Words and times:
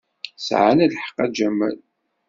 Sɛan 0.45 0.79
lḥeqq, 0.93 1.17
a 1.23 1.25
Jamal. 1.35 1.77